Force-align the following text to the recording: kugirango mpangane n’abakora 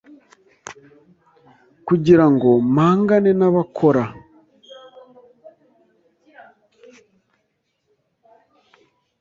kugirango 1.87 2.49
mpangane 2.73 3.31
n’abakora 3.39 4.03